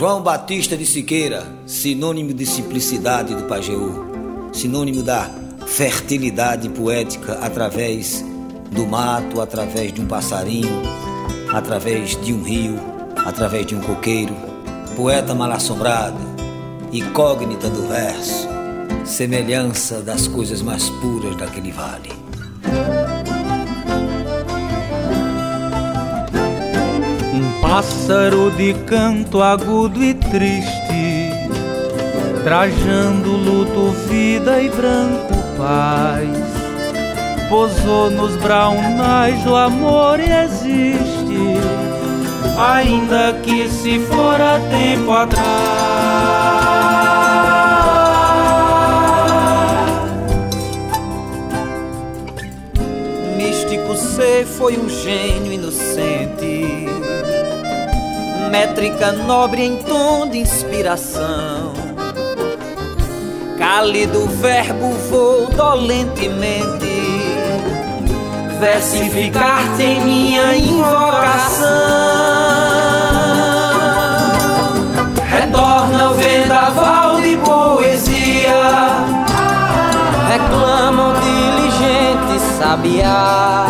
João 0.00 0.22
Batista 0.22 0.78
de 0.78 0.86
Siqueira, 0.86 1.46
sinônimo 1.66 2.32
de 2.32 2.46
simplicidade 2.46 3.34
do 3.34 3.42
Pajeú, 3.42 4.50
sinônimo 4.50 5.02
da 5.02 5.30
fertilidade 5.66 6.70
poética 6.70 7.34
através 7.34 8.24
do 8.72 8.86
mato, 8.86 9.42
através 9.42 9.92
de 9.92 10.00
um 10.00 10.06
passarinho, 10.06 10.80
através 11.52 12.18
de 12.18 12.32
um 12.32 12.42
rio, 12.42 12.80
através 13.26 13.66
de 13.66 13.74
um 13.74 13.80
coqueiro, 13.82 14.34
poeta 14.96 15.34
mal 15.34 15.52
assombrado, 15.52 16.16
incógnita 16.90 17.68
do 17.68 17.86
verso, 17.86 18.48
semelhança 19.04 20.00
das 20.00 20.26
coisas 20.26 20.62
mais 20.62 20.88
puras 20.88 21.36
daquele 21.36 21.72
vale. 21.72 22.08
Pássaro 27.60 28.50
de 28.52 28.74
canto 28.86 29.42
agudo 29.42 30.02
e 30.02 30.14
triste, 30.14 31.30
trajando 32.44 33.30
luto, 33.30 33.90
vida 34.08 34.60
e 34.60 34.68
branco 34.68 35.34
paz 35.56 36.60
Pousou 37.50 38.12
nos 38.12 38.36
braunais 38.36 39.44
o 39.44 39.56
amor 39.56 40.20
existe, 40.20 41.58
ainda 42.56 43.32
que 43.42 43.68
se 43.68 43.98
fora 43.98 44.60
tempo 44.70 45.10
atrás. 45.10 45.44
Místico 53.36 53.96
ser 53.96 54.46
foi 54.46 54.78
um 54.78 54.88
gênio 54.88 55.52
inocente, 55.52 56.86
métrica 58.50 59.12
nobre 59.12 59.62
em 59.62 59.76
tom 59.76 60.28
de 60.28 60.38
inspiração. 60.38 61.72
Cálido 63.56 64.26
verbo 64.26 64.92
voou 65.08 65.46
dolentemente 65.50 66.90
versificar-te 68.58 69.82
em 69.82 70.00
minha 70.04 70.56
invocação. 70.56 71.66
Retorna 75.30 76.10
o 76.10 76.14
vendaval 76.14 77.20
de 77.20 77.36
poesia, 77.38 79.06
reclamam 80.28 81.14
diligente 81.20 82.40
sabiá. 82.58 83.66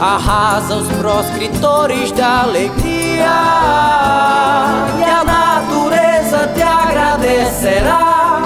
Arrasa 0.00 0.76
os 0.76 0.88
proscritores 0.98 2.12
da 2.12 2.42
alegria, 2.42 3.03
e 3.16 5.04
a 5.04 5.24
natureza 5.24 6.48
te 6.54 6.62
agradecerá. 6.62 8.42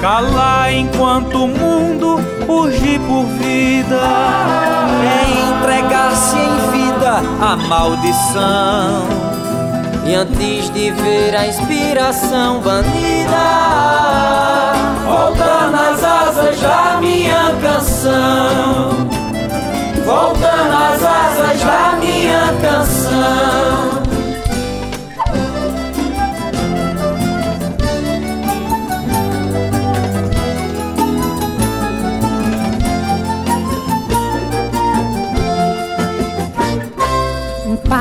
Cala 0.00 0.70
enquanto 0.70 1.44
o 1.44 1.48
mundo 1.48 2.20
urge 2.46 2.98
por 3.00 3.24
vida. 3.24 4.02
É 5.02 5.20
entregar-se 5.48 6.36
em 6.36 6.56
vida 6.72 7.22
à 7.40 7.56
maldição. 7.56 9.06
E 10.06 10.14
antes 10.14 10.68
de 10.74 10.90
ver 10.90 11.34
a 11.34 11.46
inspiração 11.46 12.60
banida, 12.60 13.46
volta 15.06 15.70
nas 15.70 16.04
asas 16.04 16.43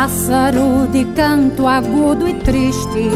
pássaro 0.03 0.85
de 0.91 1.05
canto 1.15 1.65
agudo 1.65 2.27
e 2.27 2.33
triste, 2.33 3.09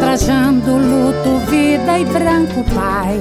trajando 0.00 0.72
luto, 0.72 1.46
vida 1.48 2.00
e 2.00 2.04
branco 2.06 2.64
paz. 2.74 3.20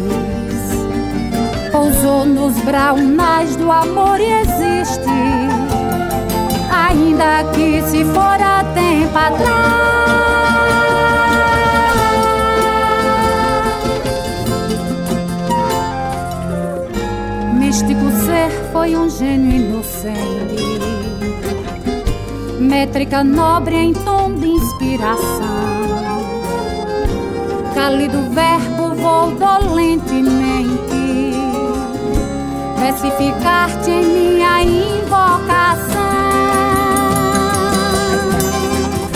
Pousou 1.72 2.26
nos 2.26 2.58
braunais 2.64 3.56
do 3.56 3.72
amor 3.72 4.20
e 4.20 4.32
existe, 4.32 5.12
ainda 6.72 7.44
que 7.54 7.84
se 7.84 8.04
fora 8.06 8.66
tempo 8.74 9.16
atrás. 9.16 9.92
Místico 17.54 18.10
ser 18.26 18.50
foi 18.72 18.96
um 18.96 19.08
gênio 19.08 19.52
inocente 19.52 20.91
métrica 22.62 23.24
nobre 23.24 23.76
em 23.76 23.94
tom 23.94 24.34
de 24.36 24.48
inspiração. 24.48 25.62
Cálido 27.74 28.30
verbo 28.30 28.96
vou 28.96 29.32
dolentemente 29.32 30.92
versificar-te 32.78 33.90
em 33.90 34.06
minha 34.06 34.62
invocação. 34.64 36.02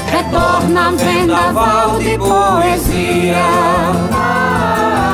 Retorna 0.08 0.92
vendaval 0.92 2.00
de 2.00 2.18
poesia. 2.18 3.46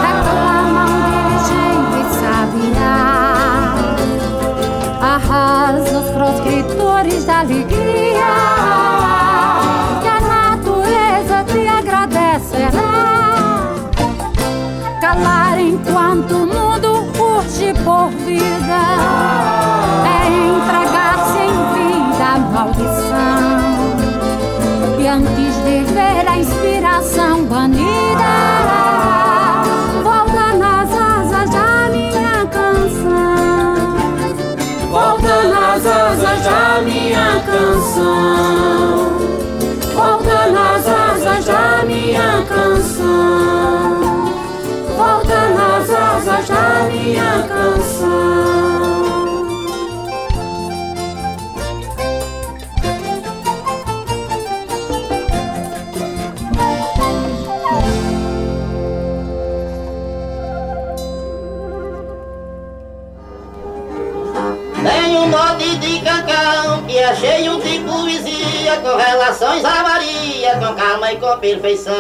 Reclama 0.06 0.86
um 0.86 1.02
dirigente 1.08 2.02
sabiá. 2.20 3.76
Arrasa 5.02 6.00
os 6.00 6.10
proscritores 6.12 7.26
da 7.26 7.44
minha 38.00 38.41
mote 65.32 65.78
de 65.78 66.00
cancão 66.02 66.84
que 66.86 66.98
é 66.98 67.16
cheio 67.16 67.60
de 67.62 67.80
poesia, 67.80 68.78
com 68.84 68.98
relações 68.98 69.64
a 69.64 69.82
Maria, 69.82 70.56
com 70.60 70.76
calma 70.76 71.14
e 71.14 71.18
com 71.18 71.38
perfeição. 71.38 71.96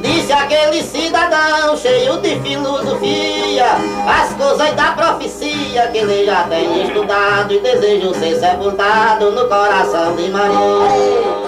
Disse 0.00 0.32
aquele 0.32 0.82
cidadão 0.82 1.76
cheio 1.76 2.18
de 2.18 2.38
filosofia 2.40 3.64
As 4.06 4.32
coisas 4.34 4.72
da 4.74 4.92
profecia 4.92 5.88
que 5.88 5.98
ele 5.98 6.24
já 6.24 6.44
tem 6.44 6.86
estudado 6.86 7.52
E 7.52 7.60
desejo 7.60 8.14
ser 8.14 8.38
sepultado 8.38 9.32
no 9.32 9.48
coração 9.48 10.14
de 10.14 10.28
Maria 10.28 11.45